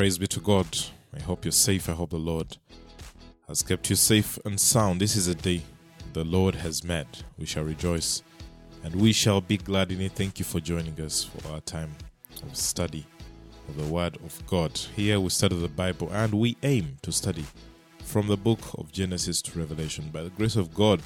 [0.00, 0.66] Praise be to God.
[1.14, 1.90] I hope you're safe.
[1.90, 2.56] I hope the Lord
[3.46, 4.98] has kept you safe and sound.
[4.98, 5.60] This is a day
[6.14, 7.06] the Lord has made.
[7.36, 8.22] We shall rejoice
[8.82, 10.12] and we shall be glad in it.
[10.12, 11.94] Thank you for joining us for our time
[12.42, 13.04] of study
[13.68, 14.74] of the Word of God.
[14.96, 17.44] Here we study the Bible and we aim to study
[18.02, 20.08] from the book of Genesis to Revelation.
[20.10, 21.02] By the grace of God,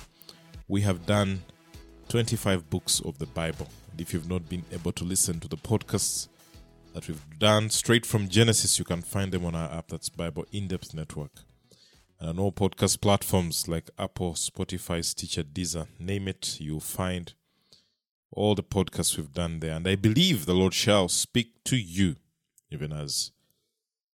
[0.69, 1.43] we have done
[2.11, 3.67] 25 books of the Bible.
[3.91, 6.29] And if you've not been able to listen to the podcasts
[6.94, 10.46] that we've done straight from Genesis, you can find them on our app that's Bible
[10.53, 11.32] In Depth Network.
[12.20, 17.34] And on all podcast platforms like Apple, Spotify, Stitcher, Deezer, name it, you'll find
[18.30, 19.75] all the podcasts we've done there.
[19.75, 22.14] And I believe the Lord shall speak to you
[22.70, 23.32] even as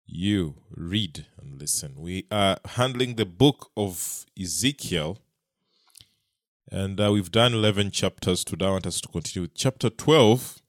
[0.06, 1.95] you read and listen.
[1.97, 5.19] We are handling the book of Ezekiel,
[6.70, 8.66] and uh, we've done 11 chapters today.
[8.66, 10.61] I want us to continue with chapter 12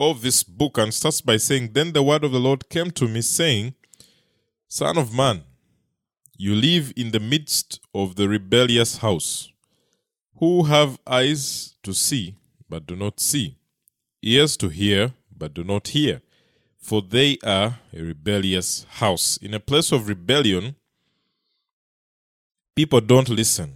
[0.00, 3.06] of this book, and starts by saying, Then the word of the Lord came to
[3.06, 3.74] me, saying,
[4.66, 5.44] Son of man,
[6.36, 9.52] you live in the midst of the rebellious house,
[10.38, 12.36] who have eyes to see,
[12.68, 13.58] but do not see,
[14.22, 16.22] ears to hear, but do not hear
[16.80, 19.36] for they are a rebellious house.
[19.36, 20.74] In a place of rebellion,
[22.74, 23.74] people don't listen.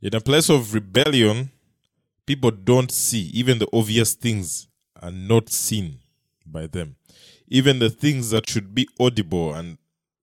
[0.00, 1.50] In a place of rebellion,
[2.24, 3.30] people don't see.
[3.34, 4.68] Even the obvious things
[5.02, 5.98] are not seen
[6.44, 6.96] by them.
[7.48, 9.78] Even the things that should be audible and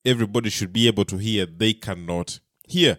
[0.06, 2.98] everybody should be able to hear, they cannot hear.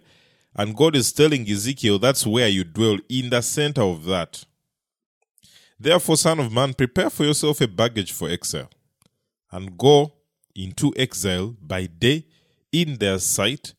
[0.55, 4.45] And God is telling Ezekiel, that's where you dwell, in the center of that.
[5.79, 8.69] Therefore, Son of Man, prepare for yourself a baggage for exile,
[9.51, 10.13] and go
[10.55, 12.25] into exile by day
[12.71, 13.73] in their sight,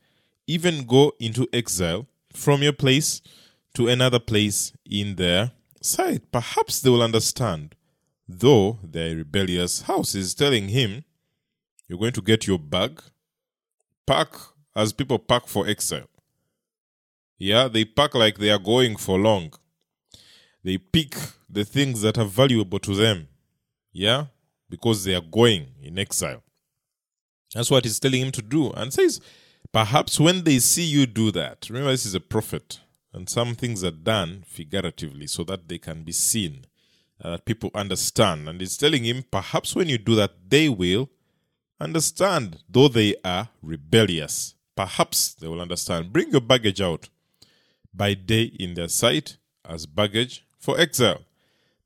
[0.47, 3.23] even go into exile from your place
[3.75, 6.31] to another place in their sight.
[6.31, 7.75] Perhaps they will understand,
[8.29, 11.05] though their rebellious house is telling him,
[11.89, 13.01] You're going to get your bag,
[14.07, 14.29] pack
[14.75, 16.09] as people pack for exile.
[17.39, 19.53] Yeah, they pack like they are going for long
[20.67, 21.15] they pick
[21.49, 23.29] the things that are valuable to them.
[23.93, 24.25] Yeah?
[24.69, 26.43] Because they are going in exile.
[27.55, 28.73] That's what he's telling him to do.
[28.73, 29.21] And says,
[29.73, 32.81] perhaps when they see you do that, remember this is a prophet,
[33.13, 36.67] and some things are done figuratively so that they can be seen,
[37.23, 38.49] uh, that people understand.
[38.49, 41.11] And he's telling him, perhaps when you do that, they will
[41.81, 44.55] understand, though they are rebellious.
[44.75, 46.13] Perhaps they will understand.
[46.13, 47.09] Bring your baggage out
[47.95, 51.23] by day in their sight as baggage for exile.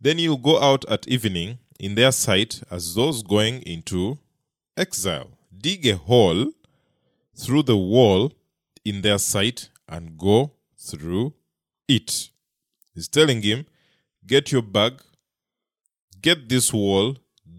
[0.00, 4.18] Then you go out at evening in their sight as those going into
[4.76, 5.30] exile.
[5.56, 6.52] Dig a hole
[7.36, 8.32] through the wall
[8.84, 11.34] in their sight and go through
[11.88, 12.30] it.
[12.94, 13.66] He's telling him,
[14.26, 15.00] get your bag,
[16.20, 17.16] get this wall,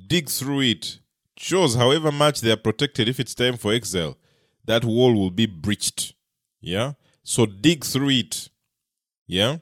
[0.07, 0.99] dig through it.
[1.37, 4.17] Shows however much they are protected, if it's time for exile,
[4.65, 6.13] that wall will be breached.
[6.59, 6.93] Yeah?
[7.23, 8.49] So dig through it.
[9.27, 9.57] Yeah?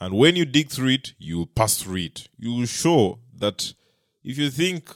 [0.00, 2.28] And when you dig through it, you will pass through it.
[2.38, 3.74] You will show that
[4.24, 4.90] if you think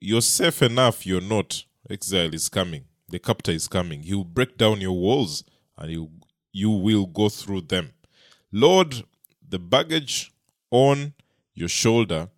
[0.00, 1.64] you're safe enough, you're not.
[1.90, 2.84] Exile is coming.
[3.08, 4.02] The captor is coming.
[4.02, 5.44] He will break down your walls
[5.78, 6.10] and you,
[6.52, 7.92] you will go through them.
[8.52, 9.04] Load
[9.46, 10.32] the baggage
[10.70, 11.14] on
[11.54, 12.28] your shoulder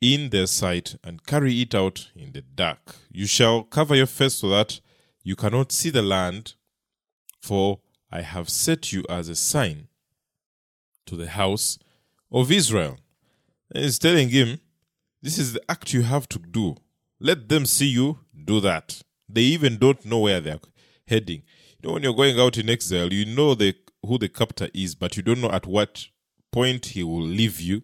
[0.00, 2.96] in their sight and carry it out in the dark.
[3.10, 4.80] You shall cover your face so that
[5.22, 6.54] you cannot see the land,
[7.40, 9.88] for I have set you as a sign
[11.06, 11.78] to the house
[12.30, 12.98] of Israel.
[13.74, 14.60] And he's telling him,
[15.22, 16.76] This is the act you have to do.
[17.20, 19.02] Let them see you do that.
[19.28, 20.60] They even don't know where they're
[21.06, 21.42] heading.
[21.80, 23.74] You know, when you're going out in exile, you know the,
[24.06, 26.06] who the captor is, but you don't know at what
[26.52, 27.82] point he will leave you,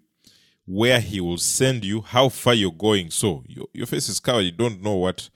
[0.67, 3.11] where he will send you, how far you're going.
[3.11, 4.43] So your, your face is covered.
[4.43, 5.29] You don't know what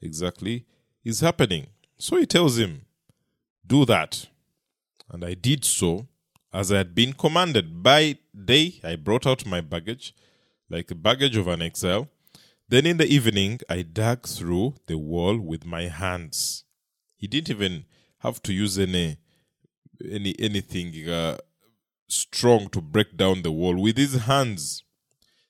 [0.00, 0.66] exactly
[1.04, 1.66] is happening.
[1.98, 2.86] So he tells him,
[3.66, 4.26] Do that.
[5.10, 6.08] And I did so
[6.52, 7.82] as I had been commanded.
[7.82, 10.14] By day I brought out my baggage,
[10.70, 12.08] like the baggage of an exile.
[12.68, 16.64] Then in the evening I dug through the wall with my hands.
[17.16, 17.84] He didn't even
[18.18, 19.18] have to use any
[20.04, 21.38] any anything uh,
[22.08, 24.84] strong to break down the wall with his hands.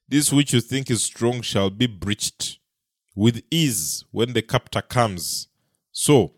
[0.09, 2.59] This which you think is strong shall be breached
[3.15, 5.49] with ease when the captor comes.
[5.93, 6.35] So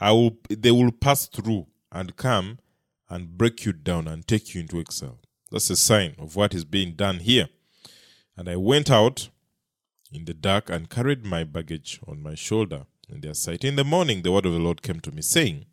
[0.00, 2.58] I will they will pass through and come
[3.08, 5.18] and break you down and take you into exile.
[5.50, 7.48] That's a sign of what is being done here.
[8.36, 9.30] And I went out
[10.12, 13.64] in the dark and carried my baggage on my shoulder in their sight.
[13.64, 15.66] In the morning, the word of the Lord came to me, saying,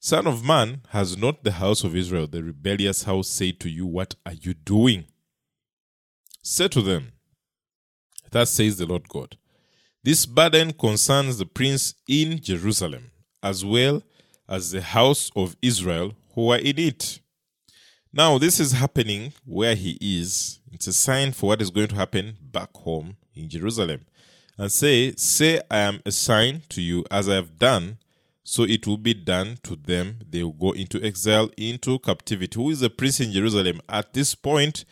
[0.00, 3.84] Son of man, has not the house of Israel, the rebellious house, said to you,
[3.84, 5.06] What are you doing?
[6.42, 7.12] Say to them,
[8.30, 9.36] Thus says the Lord God,
[10.04, 13.10] This burden concerns the prince in Jerusalem,
[13.42, 14.02] as well
[14.48, 17.20] as the house of Israel who are in it.
[18.12, 20.60] Now, this is happening where he is.
[20.72, 24.06] It's a sign for what is going to happen back home in Jerusalem.
[24.56, 27.98] And say, Say, I am a sign to you as I have done,
[28.48, 30.20] so it will be done to them.
[30.26, 32.58] They will go into exile, into captivity.
[32.58, 33.82] Who is the prince in Jerusalem?
[33.90, 34.86] At this point,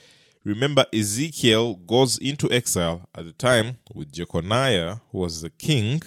[0.44, 6.02] remember, Ezekiel goes into exile at the time with Jeconiah, who was the king.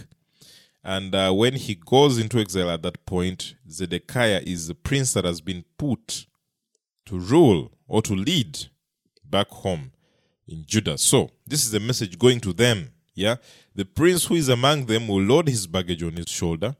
[0.84, 5.26] And uh, when he goes into exile at that point, Zedekiah is the prince that
[5.26, 6.28] has been put
[7.08, 8.68] to rule or to lead
[9.26, 9.92] back home
[10.48, 11.00] in Judah.
[11.00, 12.92] So, this is the message going to them.
[13.16, 13.38] Yeah.
[13.74, 16.76] The prince who is among them will load his baggage on his shoulder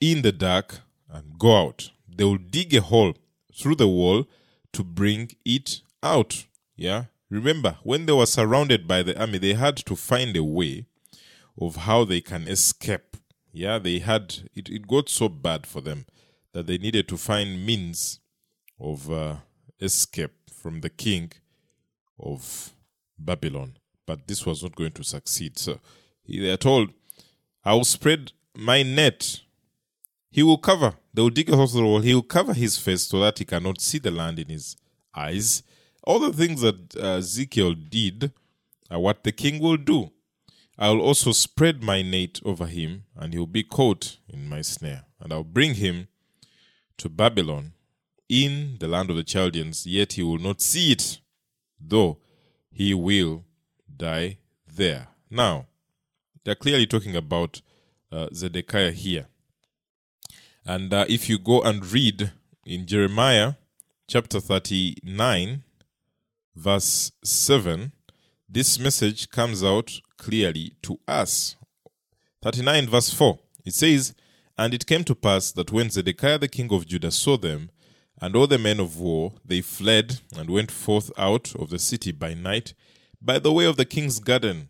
[0.00, 1.90] in the dark and go out.
[2.08, 3.14] They will dig a hole
[3.54, 4.26] through the wall
[4.72, 6.46] to bring it out.
[6.76, 7.04] Yeah.
[7.30, 10.86] Remember, when they were surrounded by the army, they had to find a way
[11.60, 13.16] of how they can escape.
[13.52, 16.06] Yeah, they had it, it got so bad for them
[16.52, 18.20] that they needed to find means
[18.78, 19.36] of uh,
[19.80, 21.32] escape from the king
[22.18, 22.72] of
[23.18, 23.78] Babylon.
[24.06, 25.58] But this was not going to succeed.
[25.58, 25.80] So
[26.28, 26.90] they are told,
[27.64, 29.40] I will spread my net.
[30.36, 32.00] He will cover, they will dig a wall.
[32.02, 34.76] He will cover his face so that he cannot see the land in his
[35.14, 35.62] eyes.
[36.04, 38.32] All the things that uh, Ezekiel did
[38.90, 40.10] are what the king will do.
[40.76, 44.60] I will also spread my net over him, and he will be caught in my
[44.60, 45.04] snare.
[45.20, 46.08] And I'll bring him
[46.98, 47.72] to Babylon
[48.28, 51.18] in the land of the Chaldeans, yet he will not see it,
[51.80, 52.18] though
[52.70, 53.46] he will
[53.96, 54.36] die
[54.70, 55.08] there.
[55.30, 55.64] Now,
[56.44, 57.62] they're clearly talking about
[58.12, 59.28] uh, Zedekiah here.
[60.68, 62.32] And uh, if you go and read
[62.64, 63.52] in Jeremiah
[64.08, 65.62] chapter 39,
[66.56, 67.92] verse 7,
[68.48, 71.54] this message comes out clearly to us.
[72.42, 74.12] 39, verse 4, it says,
[74.58, 77.70] And it came to pass that when Zedekiah the king of Judah saw them,
[78.20, 82.10] and all the men of war, they fled and went forth out of the city
[82.10, 82.74] by night,
[83.22, 84.68] by the way of the king's garden,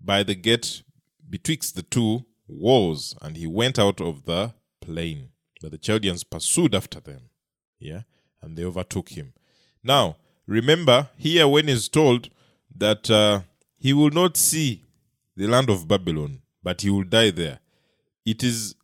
[0.00, 0.82] by the gate
[1.30, 4.54] betwixt the two walls, and he went out of the
[4.88, 5.28] plain.
[5.60, 7.30] But the Chaldeans pursued after them,
[7.78, 8.02] yeah,
[8.40, 9.34] and they overtook him.
[9.82, 12.30] Now, remember here when he's told
[12.76, 13.40] that uh,
[13.76, 14.84] he will not see
[15.36, 17.58] the land of Babylon, but he will die there.
[18.24, 18.76] It is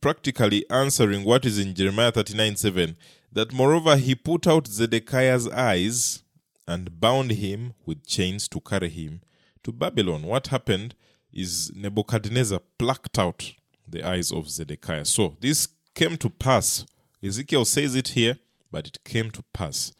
[0.00, 2.96] practically answering what is in Jeremiah 39 7
[3.32, 6.22] that moreover he put out Zedekiah's eyes
[6.68, 9.22] and bound him with chains to carry him
[9.64, 10.22] to Babylon.
[10.22, 10.94] What happened
[11.32, 13.52] is Nebuchadnezzar plucked out
[13.90, 15.04] the eyes of Zedekiah.
[15.04, 16.86] So this came to pass.
[17.22, 18.38] Ezekiel says it here,
[18.70, 19.92] but it came to pass.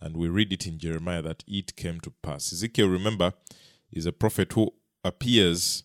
[0.00, 2.52] And we read it in Jeremiah that it came to pass.
[2.52, 3.32] Ezekiel, remember,
[3.92, 4.72] is a prophet who
[5.04, 5.84] appears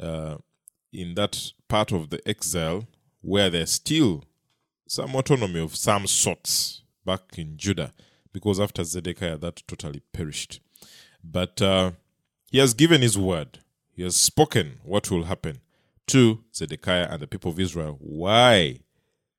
[0.00, 0.36] uh,
[0.92, 2.86] in that part of the exile
[3.20, 4.24] where there's still
[4.86, 7.92] some autonomy of some sorts back in Judah,
[8.32, 10.60] because after Zedekiah, that totally perished.
[11.22, 11.92] But uh,
[12.50, 13.60] he has given his word,
[13.92, 15.60] he has spoken what will happen
[16.08, 17.96] to Zedekiah and the people of Israel.
[18.00, 18.80] Why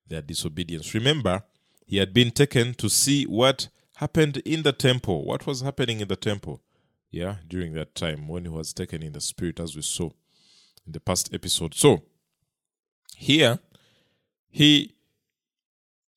[0.08, 0.94] their disobedience?
[0.94, 1.44] Remember,
[1.86, 5.26] he had been taken to see what happened in the temple.
[5.26, 6.62] What was happening in the temple?
[7.12, 10.10] Yeah, during that time when he was taken in the spirit, as we saw
[10.86, 11.74] in the past episode.
[11.74, 12.04] So,
[13.16, 13.60] here,
[14.50, 14.96] he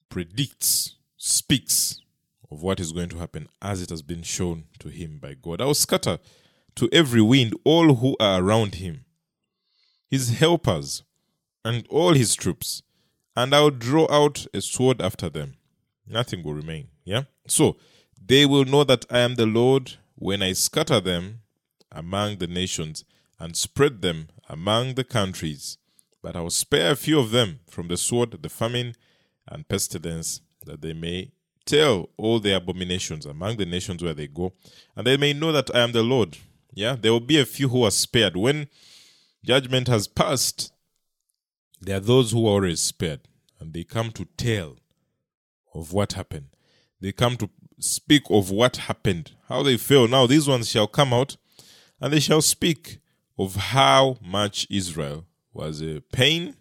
[0.08, 2.00] predicts, speaks
[2.50, 5.60] of what is going to happen as it has been shown to him by God.
[5.60, 6.18] I will scatter
[6.76, 9.04] to every wind all who are around him,
[10.10, 11.02] his helpers,
[11.64, 12.82] and all his troops,
[13.36, 15.56] and I will draw out a sword after them.
[16.06, 16.88] Nothing will remain.
[17.04, 17.24] Yeah?
[17.46, 17.76] So
[18.24, 21.40] they will know that I am the Lord when I scatter them
[21.92, 23.04] among the nations
[23.38, 25.78] and spread them among the countries.
[26.22, 28.94] But I will spare a few of them from the sword, the famine,
[29.46, 31.30] and pestilence, that they may
[31.64, 34.52] tell all their abominations among the nations where they go,
[34.96, 36.36] and they may know that I am the Lord.
[36.74, 38.36] Yeah, there will be a few who are spared.
[38.36, 38.68] When
[39.44, 40.72] judgment has passed,
[41.80, 43.20] there are those who are always spared,
[43.60, 44.76] and they come to tell
[45.74, 46.48] of what happened.
[47.00, 50.08] They come to speak of what happened, how they feel.
[50.08, 51.36] Now, these ones shall come out,
[52.00, 52.98] and they shall speak
[53.38, 56.56] of how much Israel was a pain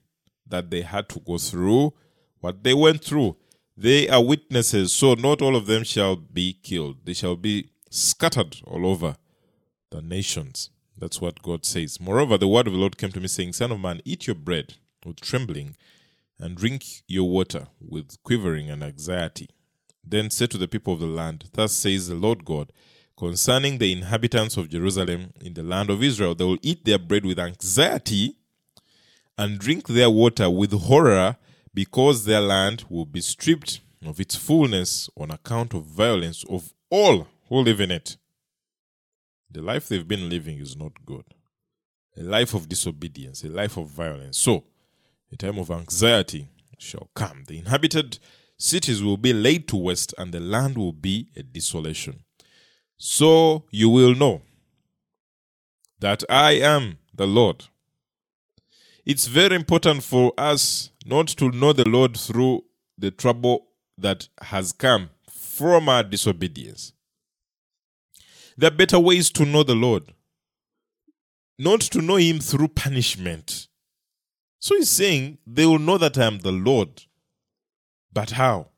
[0.45, 1.93] that they had to go through
[2.39, 3.35] what they went through.
[3.75, 6.97] They are witnesses, so not all of them shall be killed.
[7.05, 9.15] They shall be scattered all over
[9.89, 10.69] the nations.
[10.97, 11.99] That's what God says.
[11.99, 14.35] Moreover, the word of the Lord came to me, saying, Son of man, eat your
[14.35, 14.75] bread
[15.05, 15.75] with trembling,
[16.39, 19.49] and drink your water with quivering and anxiety.
[20.03, 22.71] Then say to the people of the land, Thus says the Lord God,
[23.17, 26.35] concerning the inhabitants of Jerusalem in the land of Israel.
[26.35, 28.37] They will eat their bread with anxiety
[29.37, 31.35] and drink their water with horror
[31.73, 37.27] because their land will be stripped of its fullness on account of violence of all
[37.49, 38.17] who live in it.
[39.49, 41.25] The life they've been living is not good.
[42.17, 44.37] A life of disobedience, a life of violence.
[44.37, 44.63] So,
[45.31, 47.43] a time of anxiety shall come.
[47.47, 48.19] The inhabited
[48.57, 52.23] cities will be laid to waste, and the land will be a desolation.
[52.97, 54.41] So you will know
[55.99, 57.65] that I am the Lord.
[59.05, 62.63] It's very important for us not to know the Lord through
[62.97, 66.93] the trouble that has come from our disobedience.
[68.57, 70.13] There are better ways to know the Lord,
[71.59, 73.67] not to know Him through punishment.
[74.59, 77.03] So he's saying they will know that I am the Lord.
[78.11, 78.69] But how?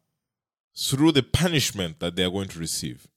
[0.77, 3.07] Through the punishment that they are going to receive.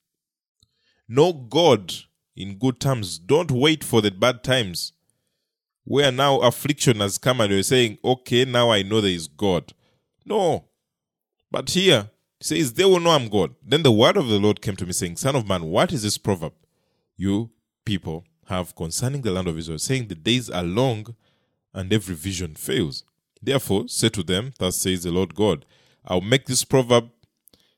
[1.08, 1.92] Know God
[2.36, 3.18] in good times.
[3.18, 4.92] Don't wait for the bad times
[5.84, 9.74] where now affliction has come and you're saying, okay, now I know there is God.
[10.24, 10.66] No.
[11.50, 12.10] But here,
[12.44, 13.54] says, they will know I'm God.
[13.62, 16.02] Then the word of the Lord came to me saying, Son of man, what is
[16.02, 16.52] this proverb
[17.16, 17.50] you
[17.84, 21.14] people have concerning the land of Israel, saying the days are long
[21.74, 23.04] and every vision fails?
[23.40, 25.64] Therefore, say to them, Thus says the Lord God,
[26.04, 27.10] I'll make this proverb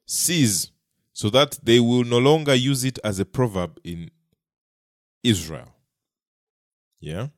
[0.06, 0.70] cease
[1.12, 4.10] so that they will no longer use it as a proverb in
[5.22, 5.74] Israel.
[7.00, 7.28] Yeah?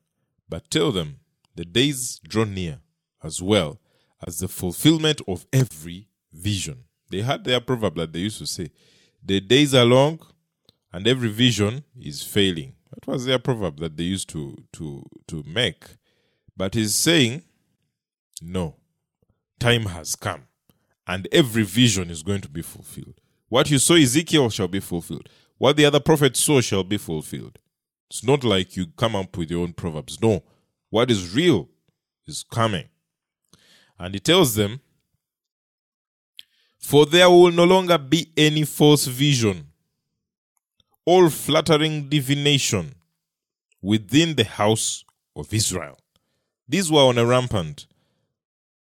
[0.49, 1.19] But tell them
[1.55, 2.79] the days draw near
[3.23, 3.79] as well
[4.25, 6.85] as the fulfillment of every vision.
[7.09, 8.71] They had their proverb that they used to say,
[9.23, 10.19] The days are long
[10.91, 12.73] and every vision is failing.
[12.91, 15.85] That was their proverb that they used to, to, to make.
[16.55, 17.43] But he's saying,
[18.41, 18.75] No,
[19.59, 20.43] time has come
[21.07, 23.19] and every vision is going to be fulfilled.
[23.49, 25.29] What you saw Ezekiel shall be fulfilled.
[25.57, 27.59] What the other prophets saw shall be fulfilled.
[28.09, 30.21] It's not like you come up with your own proverbs.
[30.21, 30.43] No.
[30.89, 31.69] What is real
[32.25, 32.85] is coming.
[33.97, 34.81] And he tells them,
[36.79, 39.67] For there will no longer be any false vision,
[41.05, 42.95] all flattering divination
[43.81, 45.03] within the house
[45.35, 45.97] of Israel.
[46.67, 47.87] These were on a rampant.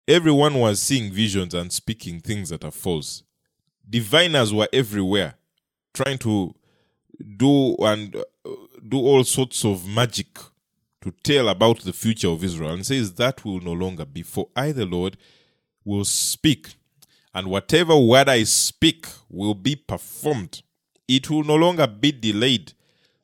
[0.08, 3.22] Everyone was seeing visions and speaking things that are false
[3.88, 5.34] diviners were everywhere
[5.94, 6.54] trying to
[7.36, 8.50] do and uh,
[8.88, 10.38] do all sorts of magic
[11.00, 14.48] to tell about the future of Israel and says that will no longer be for
[14.56, 15.16] I the Lord
[15.84, 16.74] will speak
[17.34, 20.62] and whatever word I speak will be performed
[21.08, 22.72] it will no longer be delayed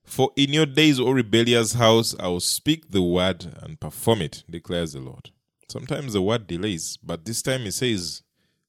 [0.05, 4.45] for in your days O rebellious house I will speak the word and perform it
[4.49, 5.31] declares the Lord
[5.69, 8.23] sometimes the word delays but this time he says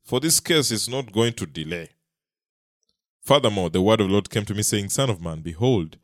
[0.09, 1.89] for this case is not going to delay.
[3.21, 5.97] Furthermore, the word of the Lord came to me, saying, Son of man, behold,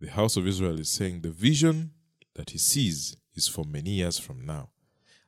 [0.00, 1.90] the house of Israel is saying, The vision
[2.36, 4.68] that he sees is for many years from now.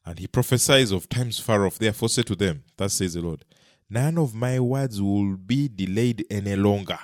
[0.07, 1.79] And he prophesies of times far off.
[1.79, 3.45] Therefore, say to them, Thus says the Lord,
[3.89, 6.99] None of my words will be delayed any longer.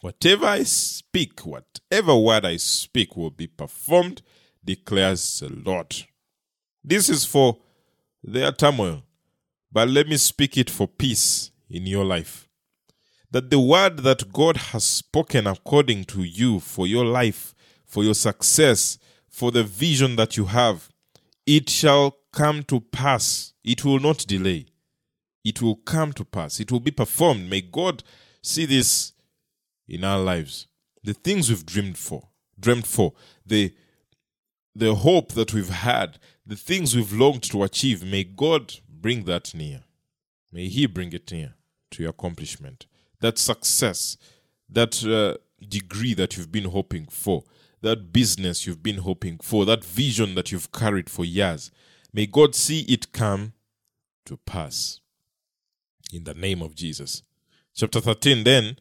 [0.00, 4.22] Whatever I speak, whatever word I speak will be performed,
[4.64, 5.94] declares the Lord.
[6.84, 7.58] This is for
[8.22, 9.02] their turmoil,
[9.72, 12.48] but let me speak it for peace in your life.
[13.30, 18.14] That the word that God has spoken according to you for your life, for your
[18.14, 18.98] success,
[19.28, 20.88] for the vision that you have,
[21.46, 23.52] it shall come to pass.
[23.64, 24.66] It will not delay.
[25.44, 26.60] It will come to pass.
[26.60, 27.48] It will be performed.
[27.48, 28.02] May God
[28.42, 29.12] see this
[29.88, 30.66] in our lives.
[31.04, 33.12] The things we've dreamed for, dreamed for,
[33.44, 33.72] the
[34.74, 39.54] the hope that we've had, the things we've longed to achieve, may God bring that
[39.54, 39.84] near.
[40.52, 41.54] May He bring it near
[41.92, 42.86] to your accomplishment.
[43.20, 44.18] That success,
[44.68, 47.44] that uh, degree that you've been hoping for,
[47.82, 51.70] that business you've been hoping for, that vision that you've carried for years.
[52.12, 53.52] May God see it come
[54.24, 55.00] to pass.
[56.12, 57.22] In the name of Jesus.
[57.74, 58.76] Chapter 13 Then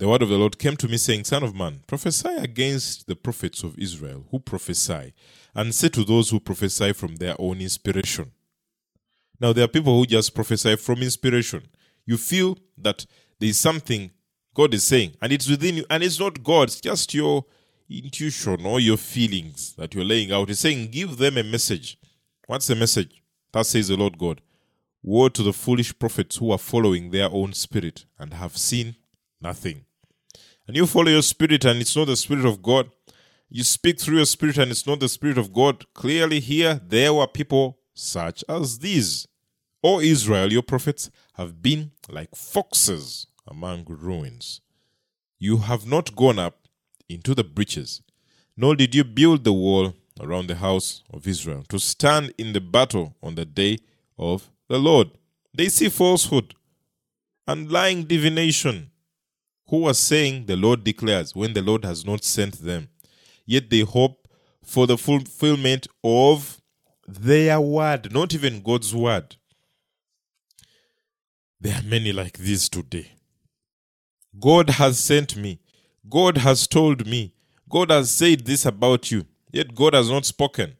[0.00, 3.14] the word of the Lord came to me, saying, Son of man, prophesy against the
[3.14, 5.12] prophets of Israel who prophesy,
[5.54, 8.32] and say to those who prophesy from their own inspiration.
[9.38, 11.68] Now, there are people who just prophesy from inspiration.
[12.06, 13.04] You feel that
[13.38, 14.10] there is something
[14.54, 17.44] God is saying, and it's within you, and it's not God, it's just your
[17.90, 20.48] intuition or your feelings that you're laying out.
[20.48, 21.98] He's saying, Give them a message.
[22.46, 23.22] What's the message?
[23.52, 24.40] That says the Lord God.
[25.02, 28.96] Woe to the foolish prophets who are following their own spirit and have seen
[29.40, 29.84] nothing.
[30.66, 32.90] And you follow your spirit, and it's not the spirit of God.
[33.48, 35.84] You speak through your spirit, and it's not the spirit of God.
[35.94, 39.26] Clearly, here, there were people such as these.
[39.82, 44.60] O Israel, your prophets have been like foxes among ruins.
[45.38, 46.59] You have not gone up
[47.10, 48.02] into the breaches,
[48.56, 52.60] nor did you build the wall around the house of Israel to stand in the
[52.60, 53.78] battle on the day
[54.18, 55.10] of the Lord.
[55.54, 56.54] They see falsehood
[57.46, 58.90] and lying divination.
[59.68, 62.88] Who are saying, The Lord declares, when the Lord has not sent them?
[63.46, 64.28] Yet they hope
[64.64, 66.60] for the fulfillment of
[67.06, 69.36] their word, not even God's word.
[71.60, 73.12] There are many like this today.
[74.38, 75.60] God has sent me.
[76.08, 77.34] God has told me.
[77.68, 80.76] God has said this about you, yet God has not spoken.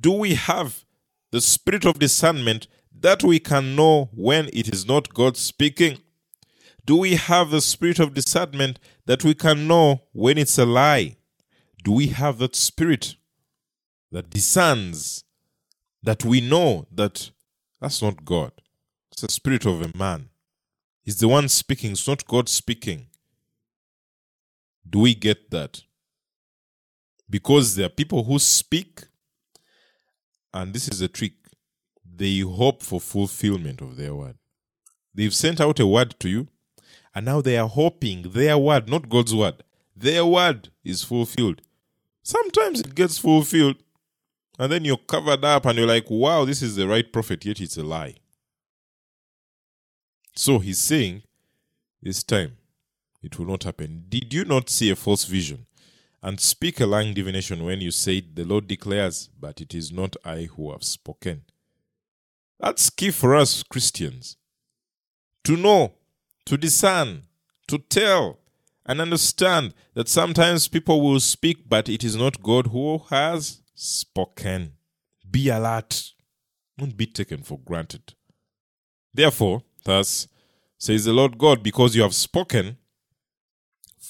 [0.00, 0.84] Do we have
[1.30, 2.66] the spirit of discernment
[2.98, 5.98] that we can know when it is not God speaking?
[6.84, 11.16] Do we have the spirit of discernment that we can know when it's a lie?
[11.84, 13.16] Do we have that spirit
[14.10, 15.24] that discerns
[16.02, 17.30] that we know that
[17.80, 18.52] that's not God?
[19.12, 20.30] It's the spirit of a man.
[21.02, 23.06] He's the one speaking, it's not God speaking.
[24.88, 25.82] Do we get that?
[27.28, 29.02] Because there are people who speak,
[30.54, 31.32] and this is a trick,
[32.04, 34.36] they hope for fulfillment of their word.
[35.14, 36.48] They've sent out a word to you,
[37.14, 39.62] and now they are hoping their word, not God's word,
[39.96, 41.62] their word is fulfilled.
[42.22, 43.76] Sometimes it gets fulfilled,
[44.58, 47.60] and then you're covered up and you're like, wow, this is the right prophet, yet
[47.60, 48.14] it's a lie.
[50.34, 51.22] So he's saying,
[52.02, 52.56] this time
[53.22, 54.04] it will not happen.
[54.08, 55.66] Did you not see a false vision
[56.22, 60.16] and speak a lying divination when you said, The Lord declares, but it is not
[60.24, 61.42] I who have spoken?
[62.58, 64.36] That's key for us Christians
[65.44, 65.92] to know,
[66.44, 67.22] to discern,
[67.68, 68.40] to tell,
[68.84, 74.72] and understand that sometimes people will speak, but it is not God who has spoken.
[75.30, 76.12] Be alert.
[76.78, 78.14] Don't be taken for granted.
[79.14, 80.26] Therefore, thus
[80.78, 82.76] says the Lord God, because you have spoken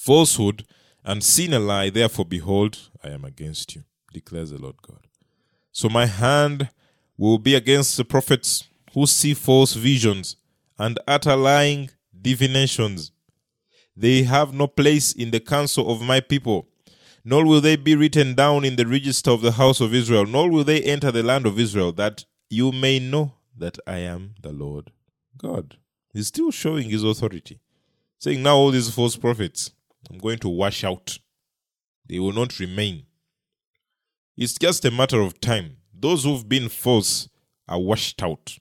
[0.07, 0.65] falsehood
[1.05, 5.07] and seen a lie, therefore, behold, I am against you, declares the Lord God.
[5.73, 6.71] So my hand
[7.19, 10.37] will be against the prophets who see false visions
[10.79, 11.91] and utter lying
[12.23, 13.11] divinations.
[13.97, 16.69] They have no place in the council of my people,
[17.25, 20.51] nor will they be written down in the register of the house of Israel, nor
[20.51, 24.53] will they enter the land of Israel, that you may know that I am the
[24.53, 24.93] Lord
[25.37, 25.79] God.
[26.13, 27.61] He's still showing his authority,
[28.19, 29.73] saying, Now all these false prophets,
[30.11, 31.19] I'm going to wash out.
[32.09, 33.07] They will not remain.
[34.37, 37.29] It's just a matter of time those who've been false
[37.69, 38.59] are washed out.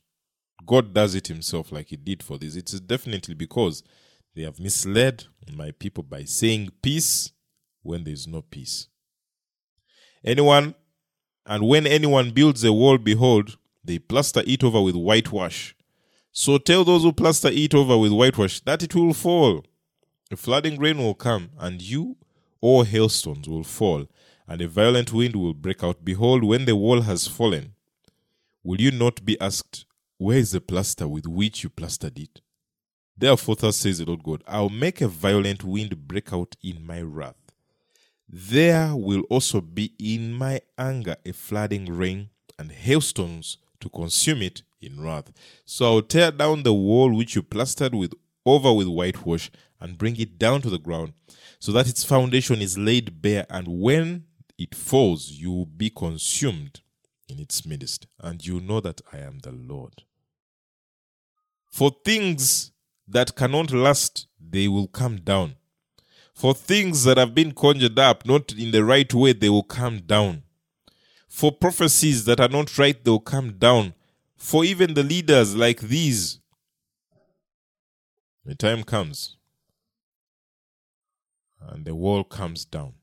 [0.66, 2.56] God does it himself like he did for this.
[2.56, 3.84] It's definitely because
[4.36, 7.32] they have misled my people by saying peace
[7.84, 8.88] when there is no peace.
[10.24, 10.74] Anyone,
[11.46, 15.76] and when anyone builds a wall, behold, they plaster it over with whitewash.
[16.32, 19.64] So tell those who plaster it over with whitewash that it will fall.
[20.32, 22.18] A flooding rain will come, and you
[22.60, 24.08] or hailstones will fall,
[24.48, 26.04] and a violent wind will break out.
[26.04, 27.76] Behold, when the wall has fallen,
[28.64, 29.86] will you not be asked,
[30.18, 32.42] Where is the plaster with which you plastered it?
[33.18, 37.02] Therefore, thus says the Lord God, I'll make a violent wind break out in my
[37.02, 37.36] wrath.
[38.28, 44.64] There will also be in my anger a flooding rain and hailstones to consume it
[44.82, 45.32] in wrath.
[45.66, 48.14] So I'll tear down the wall which you plastered with
[48.46, 51.14] over with whitewash and bring it down to the ground,
[51.60, 54.26] so that its foundation is laid bare, and when
[54.58, 56.82] it falls, you will be consumed
[57.28, 60.04] in its midst, and you know that I am the Lord.
[61.66, 62.72] For things
[63.08, 65.56] that cannot last, they will come down.
[66.34, 70.00] For things that have been conjured up, not in the right way, they will come
[70.00, 70.44] down.
[71.28, 73.94] For prophecies that are not right, they will come down.
[74.38, 76.40] For even the leaders like these,
[78.46, 79.38] the time comes
[81.60, 82.94] and the wall comes down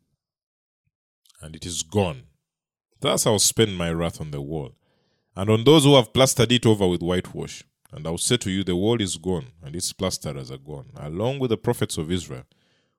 [1.40, 2.22] and it is gone.
[3.00, 4.76] Thus I'll spend my wrath on the wall,
[5.34, 7.64] and on those who have plastered it over with whitewash.
[7.90, 11.40] And I'll say to you, the wall is gone, and its plasterers are gone, along
[11.40, 12.44] with the prophets of Israel,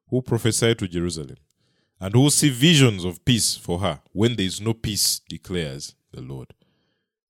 [0.09, 1.37] who prophesy to Jerusalem,
[1.99, 6.21] and who see visions of peace for her, when there is no peace, declares the
[6.21, 6.53] Lord.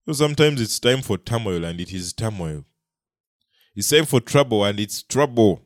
[0.06, 2.65] So sometimes it's time for turmoil, and it is turmoil.
[3.75, 5.62] It's time for trouble, and it's trouble.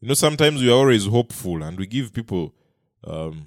[0.00, 2.54] You know, sometimes we are always hopeful, and we give people
[3.04, 3.46] um,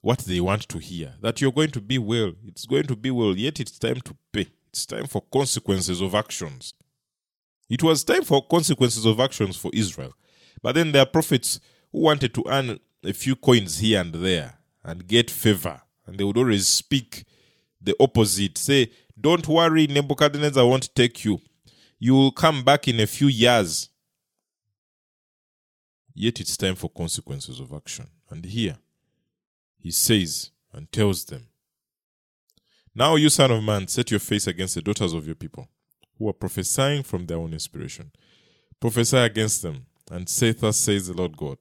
[0.00, 3.10] what they want to hear that you're going to be well, it's going to be
[3.10, 4.46] well, yet it's time to pay.
[4.70, 6.74] It's time for consequences of actions.
[7.68, 10.14] It was time for consequences of actions for Israel.
[10.62, 11.60] But then there are prophets
[11.92, 15.80] who wanted to earn a few coins here and there and get favor.
[16.06, 17.24] And they would always speak
[17.80, 18.58] the opposite.
[18.58, 18.90] Say,
[19.20, 21.40] Don't worry, Nebuchadnezzar won't take you.
[22.00, 23.90] You will come back in a few years
[26.14, 28.06] Yet it's time for consequences of action.
[28.28, 28.76] And here,
[29.78, 31.46] he says and tells them,
[32.94, 35.68] Now, you son of man, set your face against the daughters of your people,
[36.18, 38.12] who are prophesying from their own inspiration.
[38.80, 41.56] Prophesy against them, and say, Thus says the Lord God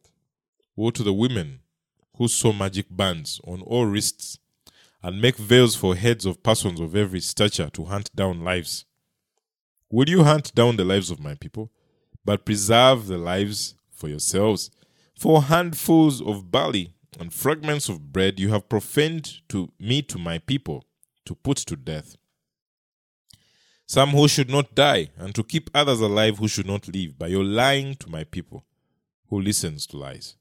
[0.75, 1.61] Woe to the women
[2.17, 4.39] who sew magic bands on all wrists
[5.01, 8.83] and make veils for heads of persons of every stature to hunt down lives.
[9.91, 11.71] Will you hunt down the lives of my people,
[12.23, 14.69] but preserve the lives for yourselves?
[15.17, 20.37] For handfuls of barley and fragments of bread you have profaned to me to my
[20.37, 20.85] people
[21.25, 22.15] to put to death.
[23.87, 27.25] Some who should not die, and to keep others alive who should not live, by
[27.25, 28.63] your lying to my people,
[29.29, 30.35] who listens to lies.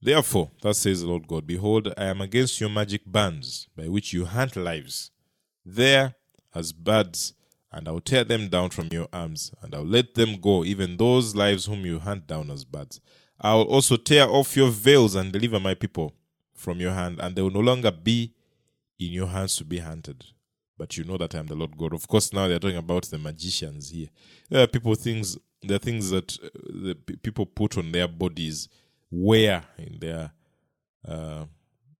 [0.00, 4.14] Therefore, thus says the Lord God Behold, I am against your magic bands, by which
[4.14, 5.10] you hunt lives.
[5.66, 6.14] There,
[6.54, 7.34] as birds,
[7.72, 11.34] and I'll tear them down from your arms, and I'll let them go, even those
[11.34, 13.00] lives whom you hunt down as birds.
[13.40, 16.14] I will also tear off your veils and deliver my people
[16.54, 18.34] from your hand, and they will no longer be
[19.00, 20.24] in your hands to be hunted.
[20.78, 21.92] But you know that I am the Lord God.
[21.94, 24.08] Of course, now they're talking about the magicians here.
[24.48, 25.38] There are people things.
[25.62, 28.68] There are things that uh, the people put on their bodies
[29.10, 30.32] wear in their
[31.06, 31.44] uh,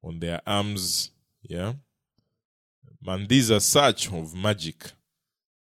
[0.02, 1.11] on their arms.
[1.42, 1.74] Yeah,
[3.06, 4.92] and these are such of magic.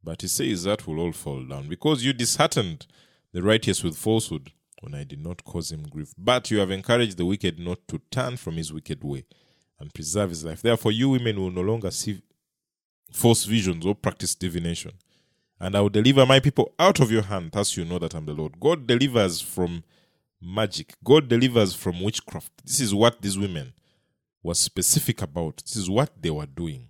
[0.08, 2.86] But he says that will all fall down because you disheartened
[3.34, 6.14] the righteous with falsehood when I did not cause him grief.
[6.16, 9.26] But you have encouraged the wicked not to turn from his wicked way
[9.78, 10.62] and preserve his life.
[10.62, 12.22] Therefore, you women will no longer see
[13.12, 14.92] false visions or practice divination.
[15.60, 17.50] And I will deliver my people out of your hand.
[17.52, 18.58] Thus, you know that I'm the Lord.
[18.58, 19.84] God delivers from
[20.40, 20.94] magic.
[21.04, 22.64] God delivers from witchcraft.
[22.64, 23.74] This is what these women
[24.42, 25.58] were specific about.
[25.66, 26.88] This is what they were doing.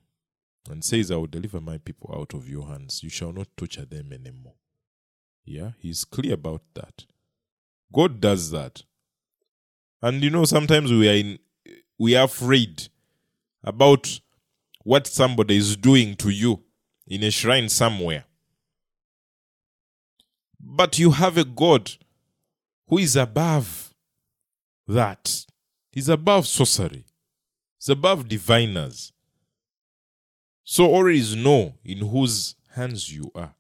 [0.71, 3.03] And says, I will deliver my people out of your hands.
[3.03, 4.55] You shall not torture them anymore.
[5.45, 7.07] Yeah, he's clear about that.
[7.93, 8.83] God does that.
[10.03, 11.39] And you know, sometimes we are in
[11.99, 12.89] we are afraid
[13.65, 14.21] about
[14.85, 16.63] what somebody is doing to you
[17.07, 18.25] in a shrine somewhere.
[20.61, 21.91] But you have a God
[22.87, 23.95] who is above
[24.87, 25.47] that.
[25.91, 27.05] He's above sorcery.
[27.79, 29.13] He's above diviners.
[30.71, 33.55] So always know in whose hands you are.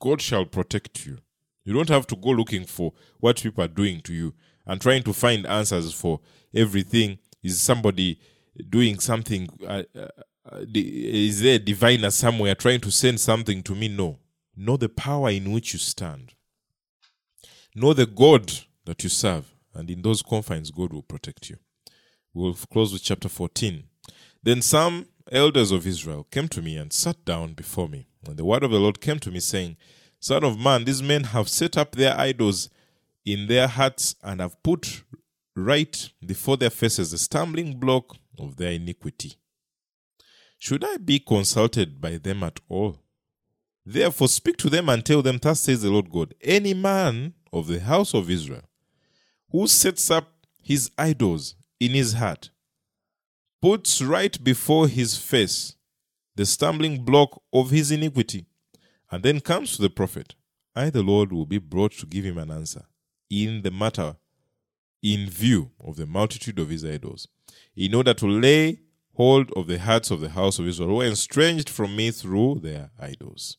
[0.00, 1.18] God shall protect you.
[1.62, 4.32] You don't have to go looking for what people are doing to you
[4.64, 6.20] and trying to find answers for
[6.54, 7.18] everything.
[7.42, 8.18] Is somebody
[8.70, 9.46] doing something?
[9.62, 13.88] Uh, uh, is there a diviner somewhere trying to send something to me?
[13.88, 14.18] No.
[14.56, 16.32] Know the power in which you stand.
[17.74, 18.50] Know the God
[18.86, 21.58] that you serve, and in those confines, God will protect you.
[22.32, 23.84] We'll close with chapter 14.
[24.42, 28.06] Then some elders of Israel came to me and sat down before me.
[28.26, 29.76] And the word of the Lord came to me, saying,
[30.20, 32.68] Son of man, these men have set up their idols
[33.24, 35.04] in their hearts and have put
[35.54, 39.34] right before their faces the stumbling block of their iniquity.
[40.58, 42.98] Should I be consulted by them at all?
[43.84, 47.68] Therefore, speak to them and tell them, Thus says the Lord God Any man of
[47.68, 48.68] the house of Israel,
[49.50, 50.28] who sets up
[50.62, 52.50] his idols in his heart,
[53.66, 55.74] puts right before his face
[56.36, 58.46] the stumbling block of his iniquity,
[59.10, 60.36] and then comes to the prophet,
[60.76, 62.84] I, the Lord, will be brought to give him an answer
[63.28, 64.18] in the matter
[65.02, 67.26] in view of the multitude of his idols,
[67.74, 68.82] in order to lay
[69.14, 72.60] hold of the hearts of the house of Israel, who are estranged from me through
[72.62, 73.56] their idols.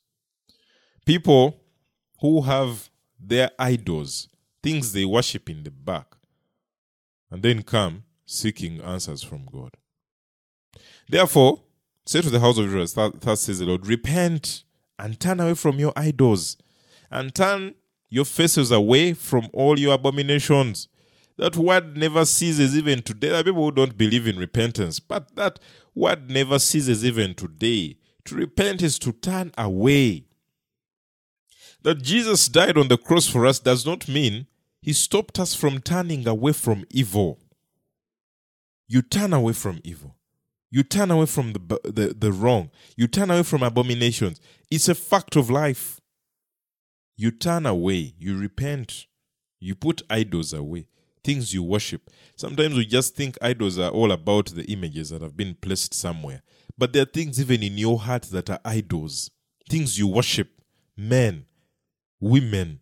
[1.06, 1.60] People
[2.22, 2.90] who have
[3.20, 4.30] their idols,
[4.64, 6.16] things they worship in the back,
[7.30, 9.76] and then come seeking answers from God.
[11.10, 11.62] Therefore,
[12.06, 14.64] say to the house of Israel, thus says the Lord, repent
[15.00, 16.58] and turn away from your idols,
[17.12, 17.76] and turn
[18.10, 20.88] your faces away from all your abominations.
[21.38, 23.30] That word never ceases even today.
[23.30, 25.60] There are people who don't believe in repentance, but that
[25.94, 27.98] word never ceases even today.
[28.26, 30.28] To repent is to turn away
[31.88, 34.48] that Jesus died on the cross for us does not mean
[34.82, 37.40] he stopped us from turning away from evil.
[38.90, 40.17] You turn away from evil.
[40.70, 42.72] You turn away from the, the, the wrong.
[42.96, 44.42] You turn away from abominations.
[44.70, 46.02] It's a fact of life.
[47.16, 48.14] You turn away.
[48.18, 49.08] You repent.
[49.60, 50.88] You put idols away,
[51.24, 52.10] things you worship.
[52.36, 56.44] Sometimes we just think idols are all about the images that have been placed somewhere.
[56.78, 59.32] But there are things even in your heart that are idols,
[59.70, 60.62] things you worship,
[60.96, 61.46] men,
[62.20, 62.80] women,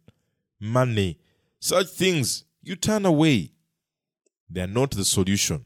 [0.60, 1.20] money,
[1.60, 3.52] such things, you turn away.
[4.50, 5.66] They are not the solution.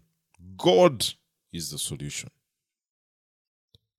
[0.58, 1.06] God
[1.52, 2.30] is the solution.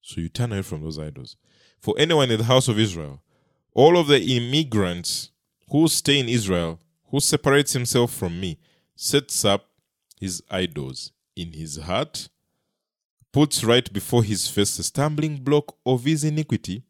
[0.02, 1.36] So you turn away from those idols.
[1.78, 3.22] For anyone in the house of Israel,
[3.74, 5.30] all of the immigrants
[5.70, 8.58] who stay in Israel, who separates himself from me,
[8.96, 9.66] sets up
[10.20, 12.28] his idols in his heart,
[13.32, 16.82] puts right before his face the stumbling block of his iniquity,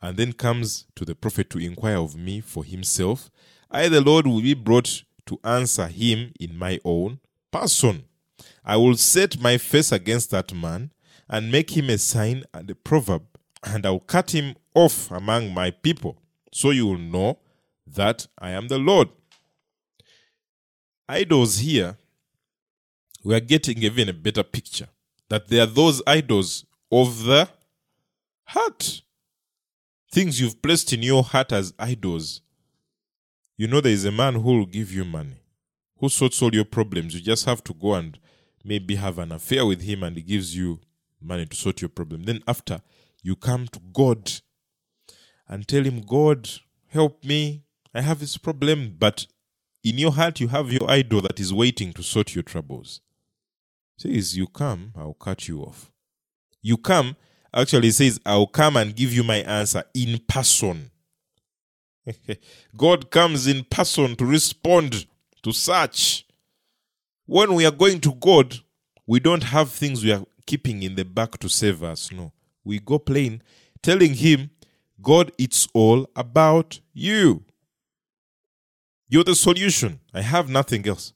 [0.00, 3.30] and then comes to the prophet to inquire of me for himself,
[3.70, 8.04] I, the Lord, will be brought to answer him in my own person.
[8.64, 10.90] I will set my face against that man
[11.28, 13.24] and make him a sign and a proverb,
[13.62, 16.18] and I will cut him off among my people,
[16.52, 17.38] so you will know
[17.86, 19.08] that I am the Lord.
[21.08, 21.98] Idols here,
[23.22, 24.88] we are getting even a better picture
[25.28, 27.48] that they are those idols of the
[28.44, 29.02] heart.
[30.12, 32.40] Things you've placed in your heart as idols.
[33.56, 35.42] You know, there is a man who will give you money,
[35.98, 37.14] who sorts all your problems.
[37.14, 38.18] You just have to go and
[38.64, 40.80] maybe have an affair with him, and he gives you
[41.20, 42.24] money to sort your problem.
[42.24, 42.80] Then, after,
[43.22, 44.32] you come to God
[45.48, 46.48] and tell him, God,
[46.88, 47.64] help me.
[47.94, 48.96] I have this problem.
[48.98, 49.26] But
[49.82, 53.00] in your heart, you have your idol that is waiting to sort your troubles.
[53.96, 55.92] Says, You come, I'll cut you off.
[56.62, 57.16] You come,
[57.54, 60.90] actually says, I'll come and give you my answer in person.
[62.76, 65.06] God comes in person to respond
[65.42, 66.26] to such.
[67.26, 68.56] When we are going to God,
[69.06, 72.12] we don't have things we are keeping in the back to save us.
[72.12, 72.32] No.
[72.64, 73.42] We go plain,
[73.82, 74.50] telling Him,
[75.00, 77.44] God, it's all about you.
[79.08, 80.00] You're the solution.
[80.12, 81.12] I have nothing else.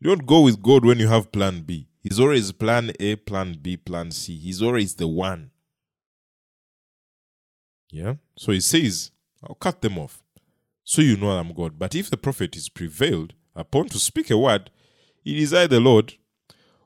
[0.00, 1.88] You don't go with God when you have plan B.
[2.02, 4.36] He's always plan A, plan B, plan C.
[4.36, 5.50] He's always the one.
[7.90, 8.14] Yeah?
[8.36, 9.10] So he says,
[9.42, 10.22] I'll cut them off.
[10.82, 11.78] So you know I'm God.
[11.78, 14.70] But if the prophet is prevailed upon to speak a word,
[15.24, 16.14] it is I, the Lord,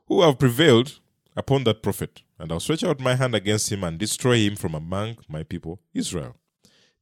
[0.07, 0.99] who have prevailed
[1.35, 2.23] upon that prophet.
[2.37, 5.81] And I'll stretch out my hand against him and destroy him from among my people,
[5.93, 6.35] Israel.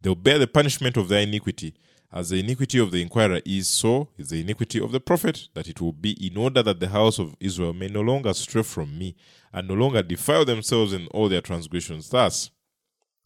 [0.01, 1.75] They'll bear the punishment of their iniquity.
[2.11, 5.67] As the iniquity of the inquirer is, so is the iniquity of the prophet, that
[5.67, 8.97] it will be in order that the house of Israel may no longer stray from
[8.97, 9.15] me,
[9.51, 12.09] and no longer defile themselves in all their transgressions.
[12.09, 12.49] Thus,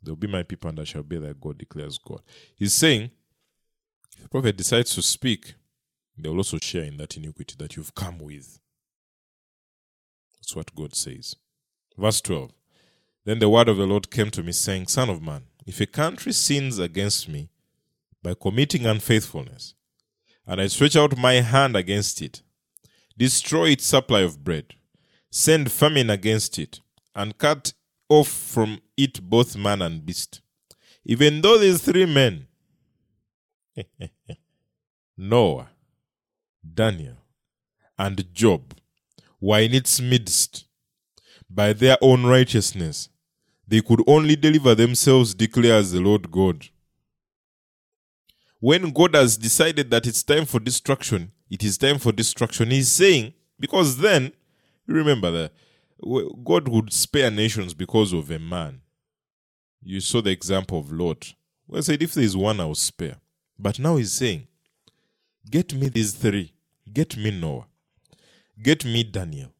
[0.02, 2.22] they'll be my people, and I shall be their God, declares God.
[2.56, 3.12] He's saying,
[4.18, 5.54] if the prophet decides to speak,
[6.22, 8.60] they will also share in that iniquity that you've come with.
[10.38, 11.36] That's what God says.
[11.98, 12.52] Verse 12
[13.26, 15.86] Then the word of the Lord came to me, saying, Son of man, if a
[15.86, 17.50] country sins against me
[18.24, 19.76] by committing unfaithfulness,
[20.48, 22.42] and I stretch out my hand against it,
[23.18, 24.74] destroy its supply of bread,
[25.30, 26.80] send famine against it,
[27.16, 27.74] and cut
[28.10, 30.42] off from it both man and beast,
[31.06, 32.48] even though these three men,
[35.18, 35.70] Noah,
[36.64, 37.18] Daniel,
[37.98, 38.76] and Job,
[39.40, 40.66] were in its midst,
[41.50, 43.10] by their own righteousness,
[43.68, 46.68] they could only deliver themselves, declares the Lord God.
[48.60, 52.70] When God has decided that it's time for destruction, it is time for destruction.
[52.70, 54.32] He's saying, because then,
[54.88, 55.52] you remember that
[56.44, 58.82] God would spare nations because of a man.
[59.82, 61.34] You saw the example of Lot.
[61.68, 63.18] Well, said, if there is one, I will spare.
[63.58, 64.48] But now he's saying,
[65.50, 66.54] get me these three.
[66.92, 67.68] Get me Noah.
[68.62, 69.54] Get me Daniel.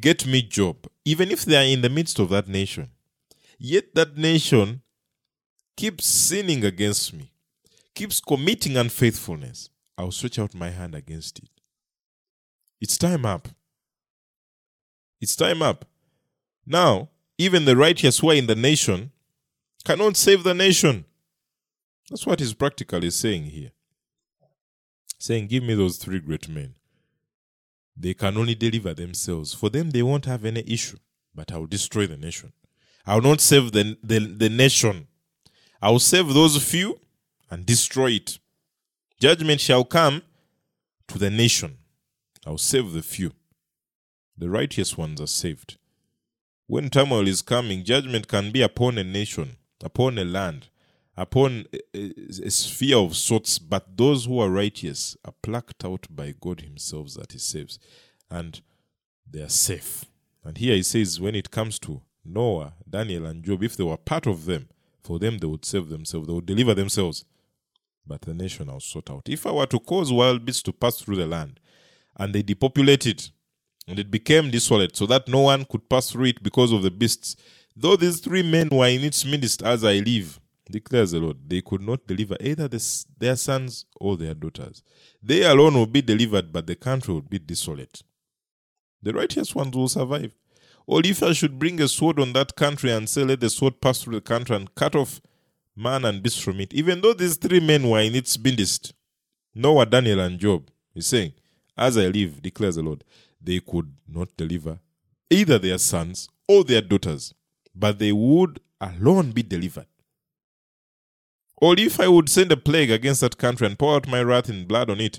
[0.00, 0.86] Get me Job.
[1.04, 2.90] Even if they are in the midst of that nation,
[3.58, 4.82] yet that nation
[5.76, 7.32] keeps sinning against me,
[7.94, 9.70] keeps committing unfaithfulness.
[9.96, 11.48] I'll stretch out my hand against it.
[12.80, 13.48] It's time up.
[15.20, 15.84] It's time up.
[16.66, 19.12] Now, even the righteous who are in the nation
[19.84, 21.04] cannot save the nation.
[22.10, 23.70] That's what he's practically saying here.
[25.18, 26.74] Saying, Give me those three great men.
[27.96, 29.52] They can only deliver themselves.
[29.52, 30.98] For them, they won't have any issue,
[31.34, 32.52] but I'll destroy the nation.
[33.04, 35.08] I'll not save the, the, the nation.
[35.82, 37.00] I'll save those few
[37.50, 38.38] and destroy it.
[39.18, 40.22] Judgment shall come
[41.08, 41.78] to the nation.
[42.46, 43.32] I'll save the few.
[44.36, 45.76] The righteous ones are saved.
[46.66, 50.68] When turmoil is coming, judgment can be upon a nation, upon a land,
[51.18, 52.12] upon a,
[52.44, 57.14] a, sphere of sorts, but those who are righteous are plucked out by God Himself
[57.14, 57.80] that He saves,
[58.30, 58.60] and
[59.28, 60.04] they are safe.
[60.44, 63.96] And here He says, when it comes to Noah, Daniel, and Job, if they were
[63.96, 64.68] part of them,
[65.02, 67.24] for them they would save themselves, they would deliver themselves.
[68.06, 69.28] But the nation I'll sort out.
[69.28, 71.58] If I were to cause wild beasts to pass through the land,
[72.16, 73.30] and they depopulate it,
[73.88, 76.92] and it became desolate, so that no one could pass through it because of the
[76.92, 77.34] beasts,
[77.74, 80.38] though these three men were in its midst as I live,
[80.70, 84.82] declares the Lord, they could not deliver either the, their sons or their daughters.
[85.22, 88.02] They alone will be delivered, but the country will be desolate.
[89.02, 90.34] The righteous ones will survive.
[90.86, 93.80] Or if I should bring a sword on that country and say, Let the sword
[93.80, 95.20] pass through the country and cut off
[95.76, 98.94] man and beast from it, even though these three men were in its midst,
[99.54, 100.70] Noah, Daniel, and Job.
[100.94, 101.32] He's saying,
[101.76, 103.04] As I live, declares the Lord,
[103.40, 104.80] they could not deliver
[105.30, 107.34] either their sons or their daughters,
[107.74, 109.86] but they would alone be delivered.
[111.60, 114.48] Or if I would send a plague against that country and pour out my wrath
[114.48, 115.18] in blood on it,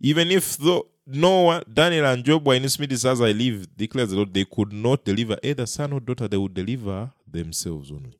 [0.00, 4.10] even if though Noah, Daniel, and Job were in its midst as I live, declares
[4.10, 8.18] the Lord, they could not deliver either son or daughter, they would deliver themselves only.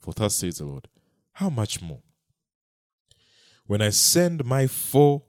[0.00, 0.88] For thus says the Lord,
[1.32, 2.00] how much more?
[3.66, 5.22] When I send my four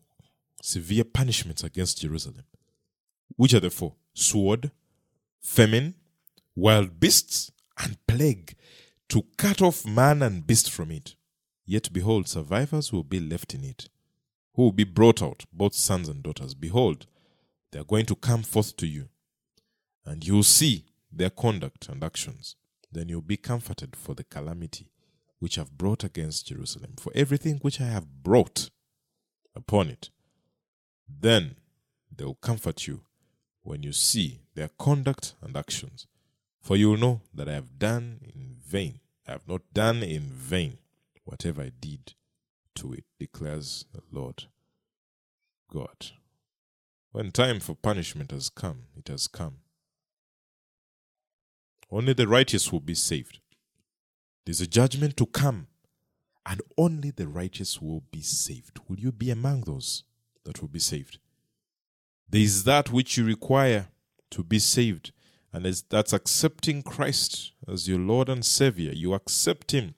[0.61, 2.45] severe punishments against Jerusalem,
[3.35, 3.95] which are the four?
[4.13, 4.71] Sword,
[5.41, 5.95] famine,
[6.55, 8.55] wild beasts, and plague,
[9.09, 11.15] to cut off man and beast from it.
[11.69, 13.89] Yet behold, survivors will be left in it,
[14.53, 16.53] who will be brought out, both sons and daughters.
[16.53, 17.07] Behold,
[17.71, 19.09] they are going to come forth to you,
[20.05, 22.55] and you will see their conduct and actions.
[22.89, 24.91] Then you'll be comforted for the calamity
[25.39, 28.69] which I've brought against Jerusalem, for everything which I have brought
[29.53, 30.09] upon it.
[31.07, 31.57] Then
[32.15, 33.01] they will comfort you
[33.61, 36.07] when you see their conduct and actions.
[36.61, 40.21] For you will know that I have done in vain, I have not done in
[40.21, 40.77] vain
[41.27, 42.13] whatever I did
[42.75, 44.45] to it, declares the Lord
[45.71, 46.07] God.
[47.11, 49.57] When time for punishment has come, it has come.
[51.91, 53.39] Only the righteous will be saved.
[54.45, 55.67] There's a judgment to come,
[56.45, 58.79] and only the righteous will be saved.
[58.87, 60.03] Will you be among those
[60.45, 61.19] that will be saved?
[62.29, 63.87] There is that which you require
[64.31, 65.11] to be saved,
[65.51, 68.91] and that's accepting Christ as your Lord and Savior.
[68.93, 69.95] You accept Him,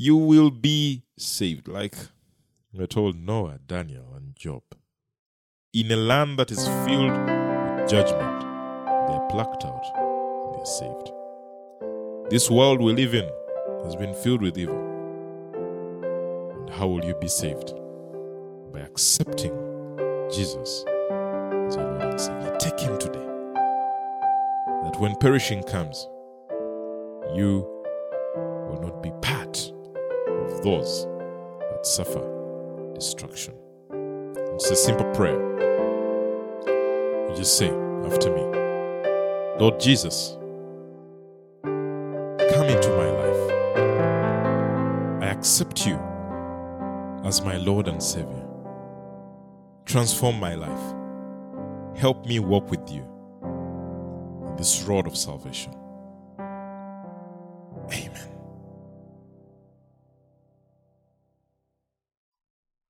[0.00, 1.66] you will be saved.
[1.66, 1.96] Like
[2.72, 4.62] we're told Noah, Daniel, and Job.
[5.74, 8.42] In a land that is filled with judgment,
[9.08, 11.10] they're plucked out and they're saved.
[12.30, 13.28] This world we live in
[13.82, 14.78] has been filled with evil.
[16.52, 17.74] And how will you be saved?
[18.72, 19.50] By accepting
[20.32, 20.84] Jesus
[21.66, 22.56] as your Lord and Savior.
[22.60, 23.26] Take Him today.
[24.84, 26.06] That when perishing comes,
[27.34, 27.66] you
[28.68, 29.47] will not be part
[30.62, 31.06] those
[31.70, 32.22] that suffer
[32.94, 33.54] destruction.
[34.54, 35.40] It's a simple prayer.
[37.28, 37.70] You just say
[38.04, 38.42] after me
[39.58, 40.36] Lord Jesus,
[41.62, 43.50] come into my life.
[45.22, 45.98] I accept you
[47.24, 48.46] as my Lord and Savior.
[49.84, 50.94] Transform my life.
[51.96, 53.02] Help me walk with you
[54.48, 55.74] in this road of salvation.